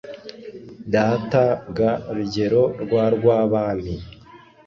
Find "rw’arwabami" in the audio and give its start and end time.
2.81-3.95